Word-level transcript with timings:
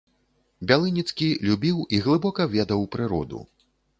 Бялыніцкі 0.71 1.27
любіў 1.49 1.77
і 1.97 2.01
глыбока 2.07 2.49
ведаў 2.57 2.81
прыроду. 2.95 3.45